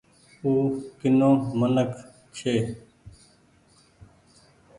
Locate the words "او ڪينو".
0.43-1.29